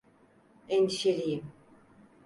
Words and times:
Endişeliyim. 0.69 1.51